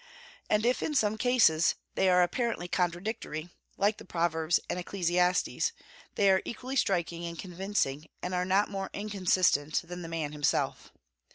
[0.49, 5.73] And if in some cases they are apparently contradictory, like the Proverbs and Ecclesiastes,
[6.15, 10.91] they are equally striking and convincing, and are not more inconsistent than the man himself.